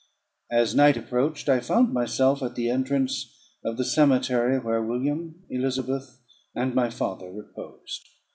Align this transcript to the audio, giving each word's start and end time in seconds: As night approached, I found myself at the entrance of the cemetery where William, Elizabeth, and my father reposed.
As 0.49 0.73
night 0.73 0.97
approached, 0.97 1.47
I 1.47 1.59
found 1.59 1.93
myself 1.93 2.41
at 2.41 2.55
the 2.55 2.71
entrance 2.71 3.31
of 3.63 3.77
the 3.77 3.85
cemetery 3.85 4.57
where 4.57 4.81
William, 4.81 5.43
Elizabeth, 5.51 6.17
and 6.55 6.73
my 6.73 6.89
father 6.89 7.31
reposed. 7.31 8.09